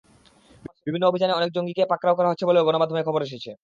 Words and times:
বিভিন্ন 0.85 1.05
অভিযানে 1.07 1.37
অনেক 1.39 1.49
জঙ্গিকে 1.53 1.83
পাকড়াও 1.91 2.17
করা 2.17 2.29
হচ্ছে 2.29 2.47
বলেও 2.49 2.67
গণমাধ্যমে 2.67 3.07
খবর 3.07 3.21
এসেছে। 3.23 3.51